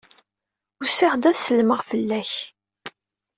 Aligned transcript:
Usiɣ-d 0.81 1.23
ad 1.29 1.37
sellmeɣ 1.37 1.79
fell-ak. 1.89 2.31